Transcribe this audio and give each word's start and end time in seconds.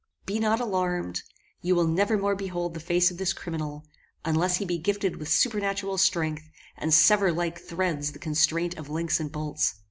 "Be 0.25 0.39
not 0.39 0.59
alarmed; 0.59 1.21
you 1.61 1.75
will 1.75 1.85
never 1.85 2.17
more 2.17 2.35
behold 2.35 2.73
the 2.73 2.79
face 2.79 3.11
of 3.11 3.19
this 3.19 3.33
criminal, 3.33 3.85
unless 4.25 4.55
he 4.57 4.65
be 4.65 4.79
gifted 4.79 5.17
with 5.17 5.29
supernatural 5.29 5.99
strength, 5.99 6.49
and 6.75 6.91
sever 6.91 7.31
like 7.31 7.59
threads 7.59 8.11
the 8.11 8.17
constraint 8.17 8.75
of 8.79 8.89
links 8.89 9.19
and 9.19 9.31
bolts. 9.31 9.75